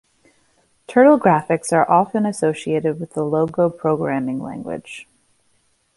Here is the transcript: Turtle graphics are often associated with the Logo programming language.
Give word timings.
Turtle 0.87 1.19
graphics 1.19 1.71
are 1.71 1.87
often 1.87 2.25
associated 2.25 2.99
with 2.99 3.13
the 3.13 3.23
Logo 3.23 3.69
programming 3.69 4.41
language. 4.41 5.07